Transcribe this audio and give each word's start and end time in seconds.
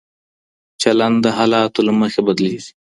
چلن 0.81 1.13
د 1.23 1.25
حالاتو 1.37 1.79
له 1.87 1.93
مخې 1.99 2.19
بدلېږي. 2.27 2.71